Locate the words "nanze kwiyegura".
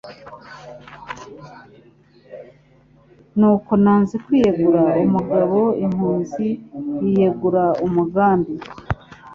3.83-4.83